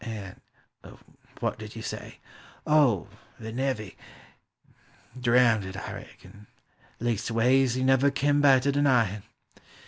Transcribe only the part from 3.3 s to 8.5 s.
the nevey? Drownded, I reckon,— leastways, he never kem